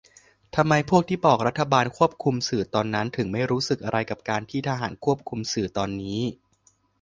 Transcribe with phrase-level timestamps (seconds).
[0.55, 6.21] ทำไมพวกที่บอก รัฐบาลควบคุมสื่อตอนนั้น ถึงไม่รู้สึกอะไรกับการที่ทหารควบคุมสื่อตอนนี้?